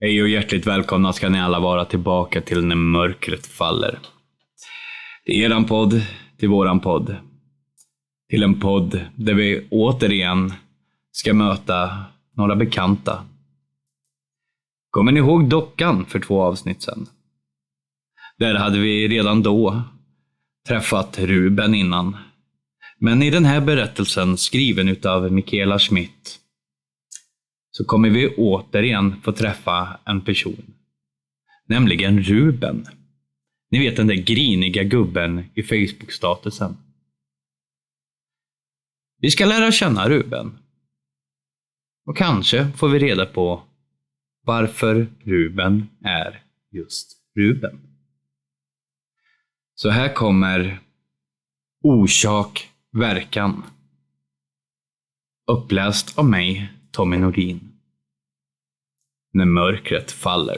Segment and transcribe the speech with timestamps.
[0.00, 3.98] Hej och hjärtligt välkomna ska ni alla vara tillbaka till När mörkret faller.
[5.24, 6.02] Till eran podd,
[6.38, 7.16] till våran podd.
[8.30, 10.52] Till en podd där vi återigen
[11.12, 12.04] ska möta
[12.36, 13.24] några bekanta.
[14.90, 17.06] Kommer ni ihåg dockan för två avsnitt sedan?
[18.38, 19.82] Där hade vi redan då
[20.68, 22.16] träffat Ruben innan.
[22.98, 26.40] Men i den här berättelsen, skriven utav Michaela Schmidt,
[27.76, 30.74] så kommer vi återigen få träffa en person.
[31.66, 32.86] Nämligen Ruben.
[33.70, 36.76] Ni vet den där griniga gubben i Facebook-statusen.
[39.20, 40.58] Vi ska lära känna Ruben.
[42.06, 43.62] Och kanske får vi reda på
[44.44, 47.80] varför Ruben är just Ruben.
[49.74, 50.80] Så här kommer
[51.82, 53.62] Orsak, verkan.
[55.46, 57.75] Uppläst av mig, Tommy Nordin.
[59.36, 60.56] När mörkret faller.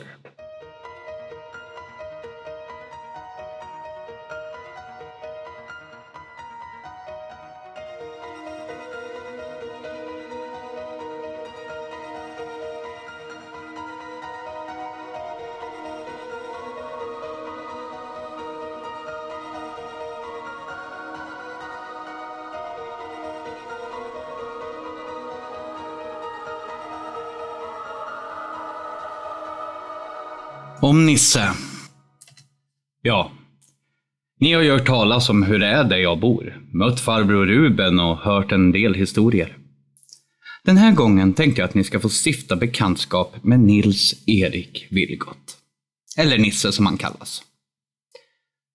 [30.81, 31.53] Om Nisse.
[33.03, 33.33] Ja.
[34.41, 36.63] Ni har ju hört talas om hur det är där jag bor.
[36.73, 39.57] Mött farbror Ruben och hört en del historier.
[40.65, 45.57] Den här gången tänkte jag att ni ska få stifta bekantskap med Nils Erik Vilgot.
[46.17, 47.43] Eller Nisse som han kallas.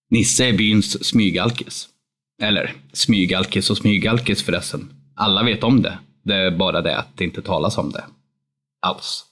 [0.09, 1.90] Nisse är byns smygalkis.
[2.42, 4.94] Eller smygalkis och smygalkis förresten.
[5.16, 6.00] Alla vet om det.
[6.24, 8.04] Det är bara det att det inte talas om det.
[8.81, 9.26] Alls.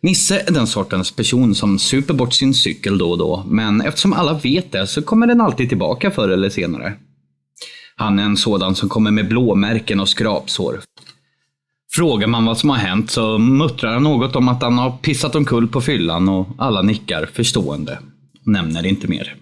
[0.00, 4.12] Nisse är den sortens person som super bort sin cykel då och då, men eftersom
[4.12, 6.94] alla vet det så kommer den alltid tillbaka förr eller senare.
[7.96, 10.80] Han är en sådan som kommer med blåmärken och skrapsår.
[11.92, 15.34] Frågar man vad som har hänt så muttrar han något om att han har pissat
[15.34, 17.98] omkull på fyllan och alla nickar förstående.
[18.42, 19.36] Nämner inte mer.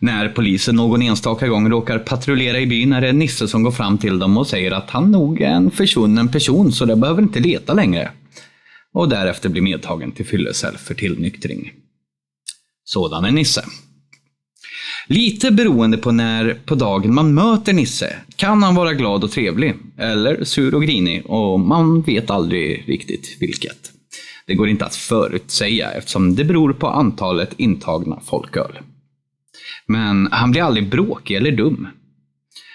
[0.00, 3.98] När polisen någon enstaka gång råkar patrullera i byn är det Nisse som går fram
[3.98, 7.40] till dem och säger att han nog är en försvunnen person så de behöver inte
[7.40, 8.10] leta längre
[8.92, 11.72] och därefter blir medtagen till fyllecell för tillnyktring.
[12.84, 13.64] Sådan är Nisse.
[15.06, 19.74] Lite beroende på när på dagen man möter Nisse kan han vara glad och trevlig,
[19.98, 23.92] eller sur och grinig, och man vet aldrig riktigt vilket.
[24.46, 28.78] Det går inte att förutsäga eftersom det beror på antalet intagna folköl.
[29.86, 31.88] Men han blir aldrig bråkig eller dum.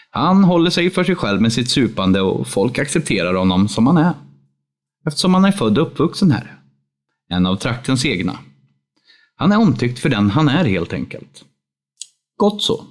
[0.09, 3.97] Han håller sig för sig själv med sitt supande och folk accepterar honom som han
[3.97, 4.13] är
[5.07, 6.53] eftersom han är född och uppvuxen här.
[7.29, 8.39] En av traktens egna.
[9.35, 11.45] Han är omtyckt för den han är helt enkelt.
[12.37, 12.85] Gott så.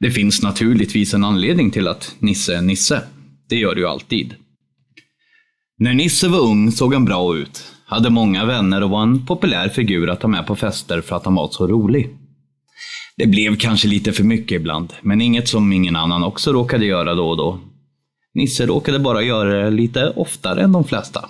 [0.00, 3.02] Det finns naturligtvis en anledning till att Nisse är Nisse.
[3.48, 4.34] Det gör det ju alltid.
[5.78, 9.68] När Nisse var ung såg han bra ut, hade många vänner och var en populär
[9.68, 12.16] figur att ta med på fester för att han var så rolig.
[13.16, 17.14] Det blev kanske lite för mycket ibland, men inget som ingen annan också råkade göra
[17.14, 17.60] då och då.
[18.34, 21.28] Nisse råkade bara göra det lite oftare än de flesta.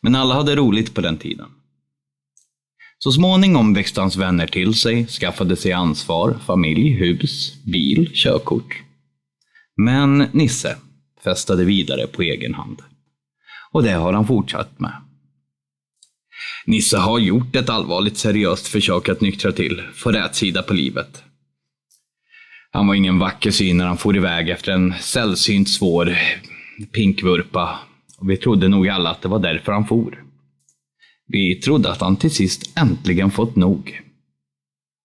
[0.00, 1.46] Men alla hade roligt på den tiden.
[2.98, 8.82] Så småningom växte hans vänner till sig, skaffade sig ansvar, familj, hus, bil, körkort.
[9.76, 10.76] Men Nisse
[11.24, 12.82] festade vidare på egen hand.
[13.72, 14.92] Och det har han fortsatt med.
[16.66, 21.22] Nisse har gjort ett allvarligt seriöst försök att nyktra till, få rätsida på livet.
[22.78, 26.18] Han var ingen vacker syn när han for iväg efter en sällsynt svår
[26.92, 27.78] pinkvurpa.
[28.18, 30.24] Och vi trodde nog alla att det var därför han for.
[31.26, 34.00] Vi trodde att han till sist äntligen fått nog.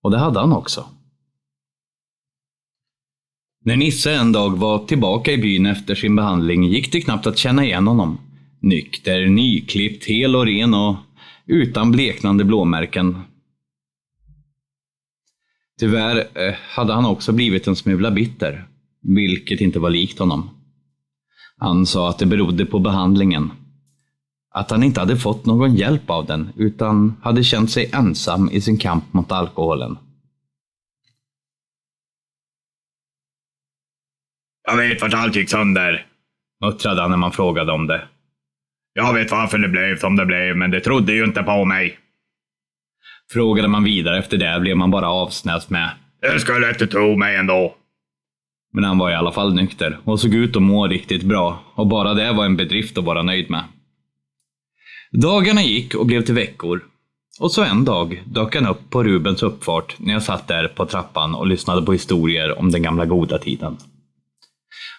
[0.04, 0.86] Och det hade han också.
[3.66, 7.38] När Nisse en dag var tillbaka i byn efter sin behandling gick det knappt att
[7.38, 8.18] känna igen honom.
[8.60, 10.96] Nykter, nyklippt, hel och ren och
[11.46, 13.22] utan bleknande blåmärken
[15.84, 18.68] Tyvärr eh, hade han också blivit en smula bitter,
[19.02, 20.50] vilket inte var likt honom.
[21.58, 23.52] Han sa att det berodde på behandlingen.
[24.52, 28.62] Att han inte hade fått någon hjälp av den, utan hade känt sig ensam i
[28.62, 29.98] sin kamp mot alkoholen.
[34.68, 36.06] Jag vet vart allt gick sönder,
[36.66, 38.08] muttrade han när man frågade om det.
[38.94, 42.00] Jag vet varför det blev som det blev, men det trodde ju inte på mig.
[43.32, 45.92] Frågade man vidare efter det blev man bara avsnäst med
[46.22, 47.76] Det skulle inte tro mig ändå.
[48.74, 51.88] Men han var i alla fall nykter och såg ut att må riktigt bra och
[51.88, 53.64] bara det var en bedrift att vara nöjd med.
[55.12, 56.84] Dagarna gick och blev till veckor.
[57.40, 60.86] Och så en dag dök han upp på Rubens uppfart när jag satt där på
[60.86, 63.78] trappan och lyssnade på historier om den gamla goda tiden.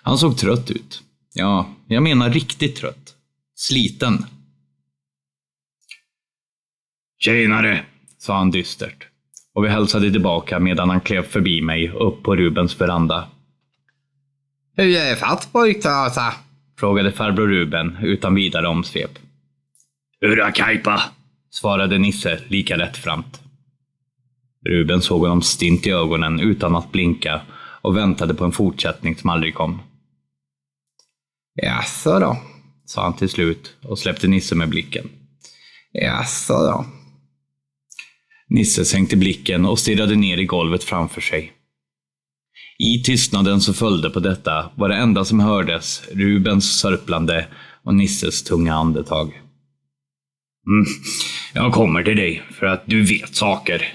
[0.03, 1.03] Han såg trött ut.
[1.35, 3.15] Ja, jag menar riktigt trött.
[3.55, 4.27] Sliten.
[7.19, 7.85] Tjenare,
[8.25, 9.07] sa han dystert.
[9.55, 13.29] Och vi hälsade tillbaka medan han klev förbi mig upp på Rubens veranda.
[14.77, 16.35] Hur är fatt pojktrasa?
[16.79, 19.11] Frågade farbror Ruben utan vidare omsvep.
[20.21, 21.03] Urakaipa,
[21.51, 23.41] Svarade Nisse lika rättframt.
[24.69, 27.41] Ruben såg honom stint i ögonen utan att blinka
[27.83, 29.83] och väntade på en fortsättning som aldrig kom.
[31.63, 32.37] Jaså då?
[32.85, 35.09] Sa han till slut och släppte Nisse med blicken.
[35.93, 36.85] Jaså då?
[38.55, 41.53] Nisse sänkte blicken och stirrade ner i golvet framför sig.
[42.79, 47.49] I tystnaden som följde på detta var det enda som hördes Rubens sörplande
[47.83, 49.27] och Nisses tunga andetag.
[50.67, 50.85] Mm.
[51.55, 53.93] Jag kommer till dig för att du vet saker,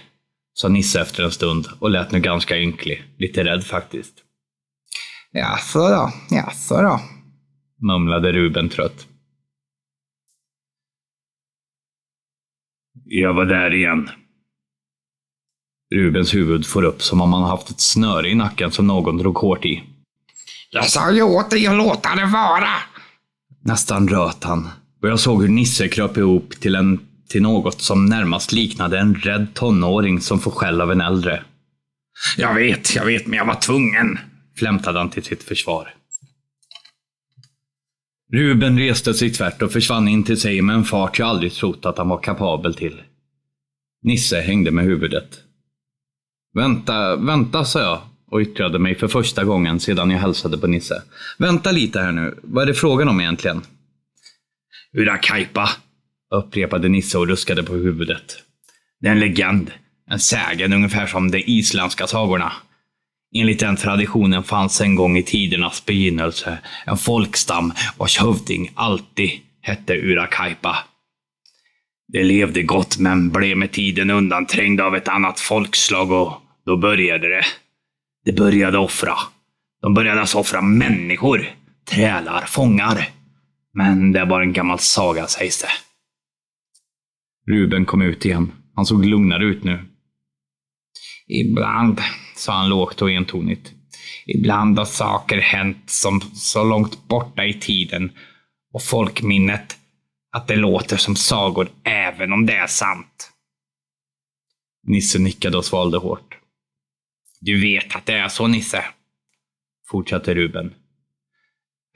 [0.54, 3.04] sa Nisse efter en stund och lät nu ganska ynklig.
[3.18, 4.14] Lite rädd faktiskt.
[5.32, 6.12] Jaså då?
[6.30, 7.00] Jaså då?
[7.88, 9.08] Mumlade Ruben trött.
[13.06, 14.10] Jag var där igen.
[15.96, 19.38] Rubens huvud får upp som om han haft ett snöre i nacken som någon drog
[19.38, 19.84] hårt i.
[20.72, 22.70] Jag sa ju åt dig att låta det vara!
[23.64, 24.70] Nästan röt han
[25.02, 27.00] och jag såg hur Nisse kröp ihop till, en,
[27.30, 31.44] till något som närmast liknade en rädd tonåring som får skäll av en äldre.
[32.38, 34.20] Jag vet, jag vet, men jag var tvungen,
[34.58, 35.94] flämtade han till sitt försvar.
[38.34, 41.86] Ruben reste sig tvärt och försvann in till sig med en fart jag aldrig trott
[41.86, 43.02] att han var kapabel till.
[44.04, 45.40] Nisse hängde med huvudet.
[46.54, 48.02] Vänta, vänta, sa jag
[48.32, 51.02] och yttrade mig för första gången sedan jag hälsade på Nisse.
[51.38, 53.62] Vänta lite här nu, vad är det frågan om egentligen?
[54.94, 55.70] Urakaipa,
[56.36, 58.38] upprepade Nisse och ruskade på huvudet.
[59.00, 59.72] Det är en legend.
[60.12, 62.52] En sägen ungefär som de isländska sagorna.
[63.36, 69.30] Enligt den traditionen fanns en gång i tidernas begynnelse en folkstam vars hövding alltid
[69.62, 70.78] hette Urakaipa.
[72.12, 76.34] De levde gott men blev med tiden undanträngda av ett annat folkslag och
[76.66, 77.46] då började det.
[78.26, 79.14] De började offra.
[79.82, 81.50] De började alltså offra människor.
[81.90, 83.10] Trälar, fångar.
[83.74, 85.70] Men det var en gammal saga sägs det.
[87.54, 88.52] Ruben kom ut igen.
[88.76, 89.80] Han såg lugnare ut nu.
[91.28, 92.02] Ibland,
[92.36, 93.72] sa han lågt och entonigt.
[94.26, 98.12] Ibland har saker hänt som så långt borta i tiden
[98.74, 99.79] och folkminnet
[100.32, 103.32] att det låter som sagor även om det är sant.
[104.84, 106.38] Nisse nickade och svalde hårt.
[107.40, 108.86] Du vet att det är så, Nisse?
[109.88, 110.74] Fortsatte Ruben.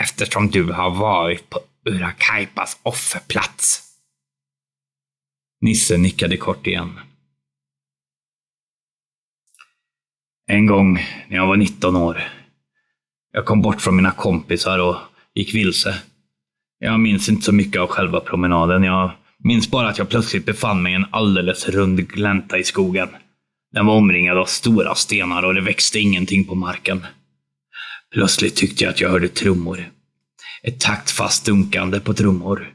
[0.03, 3.83] Eftersom du har varit på Urakaipas offerplats.
[5.61, 6.99] Nisse nickade kort igen.
[10.45, 10.93] En gång
[11.27, 12.23] när jag var 19 år.
[13.31, 14.95] Jag kom bort från mina kompisar och
[15.33, 16.01] gick vilse.
[16.83, 18.83] Jag minns inte så mycket av själva promenaden.
[18.83, 19.11] Jag
[19.43, 23.09] minns bara att jag plötsligt befann mig i en alldeles rund glänta i skogen.
[23.73, 27.05] Den var omringad av stora stenar och det växte ingenting på marken.
[28.13, 29.89] Plötsligt tyckte jag att jag hörde trummor.
[30.63, 32.73] Ett taktfast dunkande på trummor.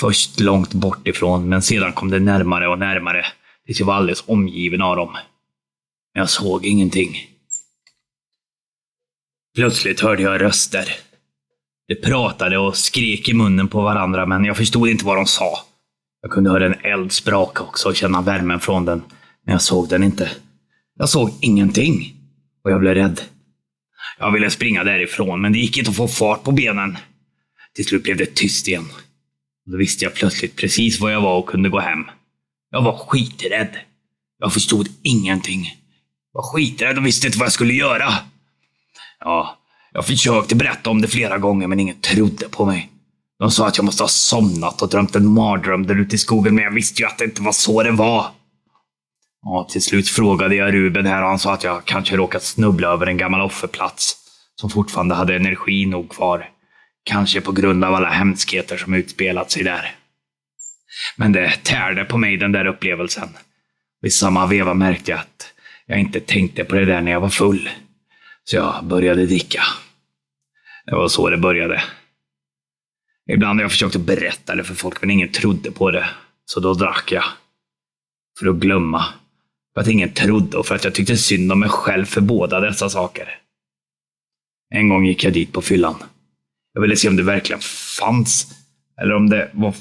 [0.00, 3.26] Först långt bort ifrån, men sedan kom det närmare och närmare
[3.66, 5.12] tills jag var alldeles omgiven av dem.
[6.14, 7.16] Men jag såg ingenting.
[9.54, 10.88] Plötsligt hörde jag röster.
[11.88, 15.58] De pratade och skrek i munnen på varandra, men jag förstod inte vad de sa.
[16.22, 19.02] Jag kunde höra en eld spraka också och känna värmen från den,
[19.44, 20.30] men jag såg den inte.
[20.98, 22.12] Jag såg ingenting.
[22.64, 23.20] Och jag blev rädd.
[24.18, 26.98] Jag ville springa därifrån, men det gick inte att få fart på benen.
[27.74, 28.88] Till slut blev det tyst igen.
[29.66, 32.04] Då visste jag plötsligt precis var jag var och kunde gå hem.
[32.70, 33.76] Jag var skiträdd.
[34.38, 35.64] Jag förstod ingenting.
[36.32, 38.14] Jag var skiträdd och visste inte vad jag skulle göra.
[39.20, 39.58] Ja,
[39.96, 42.90] jag försökte berätta om det flera gånger, men ingen trodde på mig.
[43.38, 46.54] De sa att jag måste ha somnat och drömt en mardröm där ute i skogen,
[46.54, 48.26] men jag visste ju att det inte var så det var.
[49.42, 52.88] Ja, till slut frågade jag Ruben här och han sa att jag kanske råkat snubbla
[52.88, 54.16] över en gammal offerplats
[54.60, 56.48] som fortfarande hade energi nog kvar.
[57.04, 59.94] Kanske på grund av alla hemskheter som utspelat sig där.
[61.16, 63.28] Men det tärde på mig den där upplevelsen.
[64.06, 65.52] I samma veva märkte jag att
[65.86, 67.70] jag inte tänkte på det där när jag var full.
[68.44, 69.62] Så jag började dricka.
[70.86, 71.82] Det var så det började.
[73.30, 76.06] Ibland har jag försökt att berätta det för folk, men ingen trodde på det.
[76.44, 77.24] Så då drack jag.
[78.38, 79.04] För att glömma.
[79.74, 82.60] För att ingen trodde och för att jag tyckte synd om mig själv för båda
[82.60, 83.38] dessa saker.
[84.74, 85.94] En gång gick jag dit på fyllan.
[86.72, 87.60] Jag ville se om det verkligen
[88.00, 88.52] fanns
[89.00, 89.74] Eller om det var,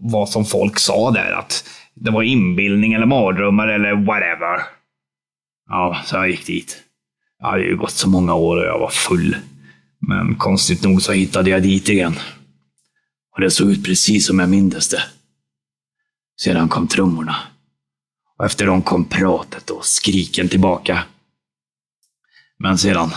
[0.00, 1.32] vad som folk sa där.
[1.32, 4.62] Att det var inbildning eller mardrömmar eller whatever.
[5.68, 6.82] Ja, så jag gick dit.
[7.38, 9.36] Det hade ju gått så många år och jag var full.
[10.00, 12.14] Men konstigt nog så hittade jag dit igen.
[13.34, 15.02] Och det såg ut precis som jag mindes det.
[16.40, 17.36] Sedan kom trummorna.
[18.38, 21.04] Och efter dem kom pratet och skriken tillbaka.
[22.58, 23.10] Men sedan,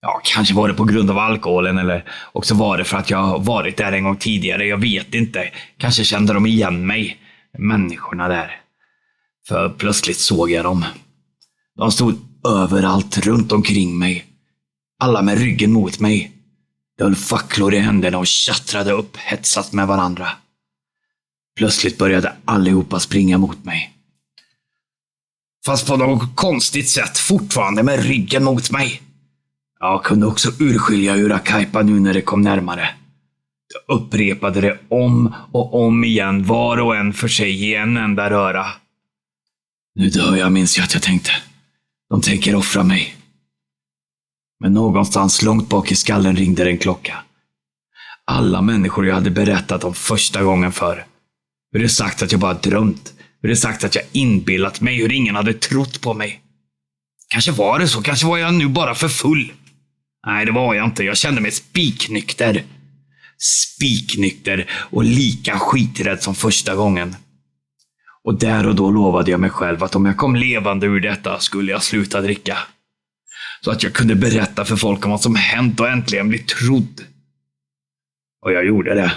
[0.00, 3.18] ja, kanske var det på grund av alkoholen eller också var det för att jag
[3.18, 4.66] har varit där en gång tidigare.
[4.66, 5.50] Jag vet inte.
[5.76, 7.20] Kanske kände de igen mig,
[7.58, 8.60] människorna där.
[9.48, 10.84] För plötsligt såg jag dem.
[11.76, 12.14] De stod
[12.46, 14.31] överallt runt omkring mig.
[15.02, 16.32] Alla med ryggen mot mig.
[16.98, 20.28] De höll facklor i händerna och tjattrade upp hetsat med varandra.
[21.56, 23.92] Plötsligt började allihopa springa mot mig.
[25.66, 29.02] Fast på något konstigt sätt fortfarande med ryggen mot mig.
[29.80, 32.88] Jag kunde också urskilja Urakaipa nu när det kom närmare.
[33.74, 38.30] Jag upprepade det om och om igen, var och en för sig i en enda
[38.30, 38.66] röra.
[39.94, 41.32] Nu dör jag, minns jag att jag tänkte.
[42.10, 43.16] De tänker offra mig.
[44.62, 47.18] Men någonstans långt bak i skallen ringde det en klocka.
[48.24, 51.06] Alla människor jag hade berättat om första gången för.
[51.72, 53.12] Hur det sagt att jag bara drömt.
[53.42, 54.96] Hur det sagt att jag inbillat mig.
[54.96, 56.40] Hur ingen hade trott på mig.
[57.28, 58.02] Kanske var det så.
[58.02, 59.52] Kanske var jag nu bara för full.
[60.26, 61.04] Nej, det var jag inte.
[61.04, 62.64] Jag kände mig spiknykter.
[63.38, 67.16] Spiknykter och lika skiträdd som första gången.
[68.24, 71.40] Och där och då lovade jag mig själv att om jag kom levande ur detta
[71.40, 72.58] skulle jag sluta dricka.
[73.64, 77.04] Så att jag kunde berätta för folk om vad som hänt och äntligen bli trodd.
[78.42, 79.12] Och jag gjorde det.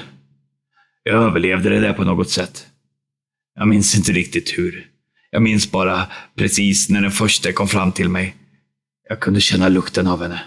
[1.03, 2.67] Jag överlevde det där på något sätt.
[3.55, 4.87] Jag minns inte riktigt hur.
[5.31, 8.35] Jag minns bara precis när den första kom fram till mig.
[9.09, 10.43] Jag kunde känna lukten av henne.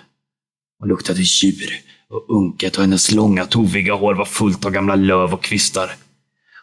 [0.78, 1.72] Hon luktade djur
[2.08, 5.90] och unket och hennes långa toviga hår var fullt av gamla löv och kvistar.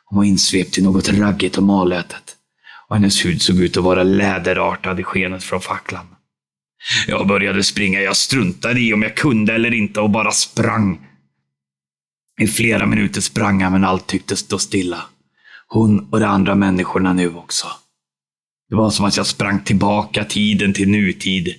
[0.06, 2.36] Hon var insvept i något raggigt och malätet.
[2.88, 6.15] Och hennes hud såg ut att vara läderartad i skenet från facklan.
[7.08, 8.02] Jag började springa.
[8.02, 11.08] Jag struntade i om jag kunde eller inte och bara sprang.
[12.42, 15.02] I flera minuter sprang jag, men allt tycktes stå stilla.
[15.68, 17.68] Hon och de andra människorna nu också.
[18.70, 21.56] Det var som att jag sprang tillbaka tiden till nutid.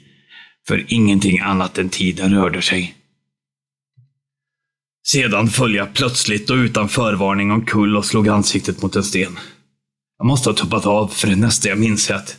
[0.68, 2.94] För ingenting annat än tiden rörde sig.
[5.06, 9.38] Sedan föll jag plötsligt och utan förvarning omkull och slog ansiktet mot en sten.
[10.18, 12.38] Jag måste ha tuppat av, för det nästa jag minns är att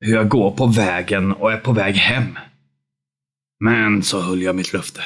[0.00, 2.38] hur jag går på vägen och är på väg hem.
[3.60, 5.00] Men så höll jag mitt löfte.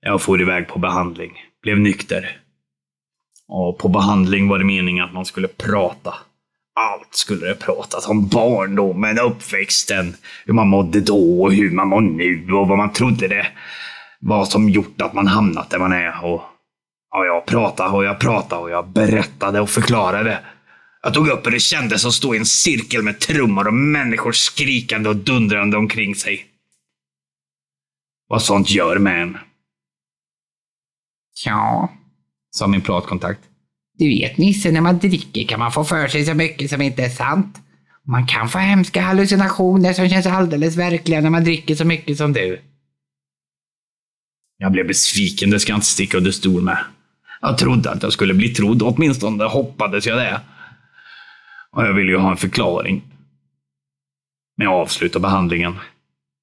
[0.00, 2.40] Jag for iväg på behandling, blev nykter.
[3.48, 6.14] Och på behandling var det meningen att man skulle prata.
[6.74, 8.28] Allt skulle det pratas om.
[8.28, 10.14] Barndomen, uppväxten,
[10.46, 13.46] hur man mådde då och hur man mår nu och vad man trodde det
[14.20, 16.24] Vad som gjort att man hamnat där man är.
[16.24, 16.42] Och,
[17.14, 20.38] och jag pratade och jag pratade och jag berättade och förklarade.
[21.08, 24.32] Jag tog upp hur det kändes att stå i en cirkel med trummor och människor
[24.32, 26.46] skrikande och dundrande omkring sig.
[28.28, 29.38] Vad sånt gör med en.
[31.44, 31.92] Ja,
[32.50, 33.40] sa min pratkontakt.
[33.98, 37.02] Du vet Nisse, när man dricker kan man få för sig så mycket som inte
[37.02, 37.56] är sant.
[38.06, 42.32] Man kan få hemska hallucinationer som känns alldeles verkliga när man dricker så mycket som
[42.32, 42.60] du.
[44.58, 46.78] Jag blev besviken, det ska jag inte sticka under stol med.
[47.40, 50.40] Jag trodde att jag skulle bli trodd, åtminstone hoppades jag det.
[51.72, 53.02] Och jag ville ju ha en förklaring.
[54.56, 55.74] Men jag avslutar behandlingen.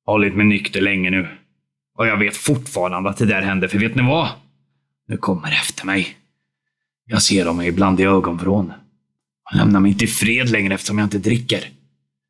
[0.06, 1.28] Hållit mig nykter länge nu.
[1.98, 4.30] Och jag vet fortfarande att det där hände, för vet ni vad?
[5.08, 6.18] Nu kommer efter mig.
[7.06, 8.74] Jag ser dem ibland i ögonvrån.
[9.52, 11.70] Och lämnar mig inte i fred längre eftersom jag inte dricker.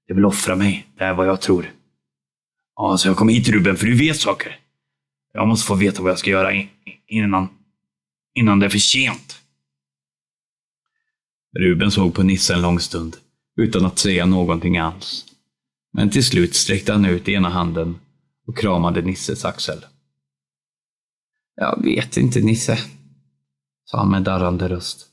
[0.07, 1.65] Det vill offra mig, det är vad jag tror.
[2.75, 4.59] Ja, så jag kom hit Ruben, för du vet saker.
[5.33, 6.65] Jag måste få veta vad jag ska göra
[7.07, 7.47] innan,
[8.33, 9.41] innan det är för sent.
[11.59, 13.17] Ruben såg på Nisse en lång stund,
[13.57, 15.25] utan att säga någonting alls.
[15.93, 17.99] Men till slut sträckte han ut ena handen
[18.47, 19.85] och kramade Nisses axel.
[21.55, 22.77] Jag vet inte Nisse,
[23.85, 25.07] sa han med darrande röst.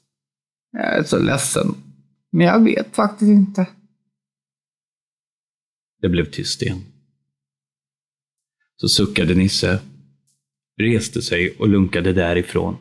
[0.73, 1.75] Jag är så ledsen,
[2.31, 3.67] men jag vet faktiskt inte.
[6.01, 6.85] Det blev tyst igen.
[8.77, 9.81] Så suckade Nisse,
[10.77, 12.77] reste sig och lunkade därifrån.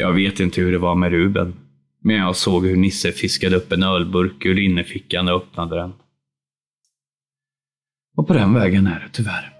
[0.00, 1.54] Jag vet inte hur det var med Ruben,
[2.02, 5.92] men jag såg hur Nisse fiskade upp en ölburk ur innerfickan och öppnade den.
[8.16, 9.59] Och på den vägen är det tyvärr.